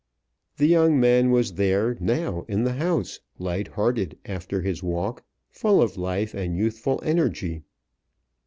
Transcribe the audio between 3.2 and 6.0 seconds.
light hearted after his walk; full of